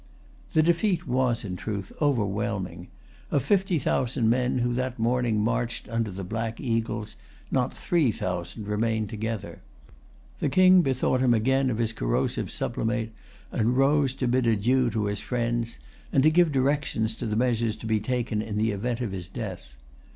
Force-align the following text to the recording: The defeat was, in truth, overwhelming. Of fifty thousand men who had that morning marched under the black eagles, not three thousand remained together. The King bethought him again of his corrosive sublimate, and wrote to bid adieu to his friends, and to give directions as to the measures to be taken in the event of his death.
The 0.53 0.63
defeat 0.63 1.07
was, 1.07 1.45
in 1.45 1.55
truth, 1.55 1.91
overwhelming. 2.01 2.87
Of 3.29 3.43
fifty 3.43 3.77
thousand 3.77 4.31
men 4.31 4.57
who 4.57 4.69
had 4.69 4.77
that 4.77 4.97
morning 4.97 5.39
marched 5.39 5.87
under 5.89 6.09
the 6.09 6.23
black 6.23 6.59
eagles, 6.59 7.15
not 7.51 7.71
three 7.77 8.11
thousand 8.11 8.65
remained 8.67 9.09
together. 9.09 9.61
The 10.39 10.49
King 10.49 10.81
bethought 10.81 11.19
him 11.21 11.35
again 11.35 11.69
of 11.69 11.77
his 11.77 11.93
corrosive 11.93 12.49
sublimate, 12.49 13.11
and 13.51 13.77
wrote 13.77 14.09
to 14.17 14.27
bid 14.27 14.47
adieu 14.47 14.89
to 14.89 15.05
his 15.05 15.21
friends, 15.21 15.77
and 16.11 16.23
to 16.23 16.31
give 16.31 16.51
directions 16.51 17.11
as 17.11 17.17
to 17.19 17.27
the 17.27 17.35
measures 17.35 17.75
to 17.75 17.85
be 17.85 17.99
taken 17.99 18.41
in 18.41 18.57
the 18.57 18.71
event 18.71 19.01
of 19.01 19.11
his 19.11 19.27
death. 19.27 19.75